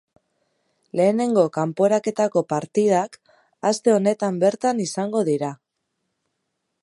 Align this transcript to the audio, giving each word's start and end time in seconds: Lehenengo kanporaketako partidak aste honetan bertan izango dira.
Lehenengo 0.99 1.43
kanporaketako 1.57 2.43
partidak 2.55 3.19
aste 3.71 3.95
honetan 3.99 4.41
bertan 4.45 4.83
izango 4.89 5.21
dira. 5.33 5.53